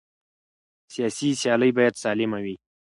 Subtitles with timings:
[0.93, 2.55] سیاسي سیالۍ باید سالمه وي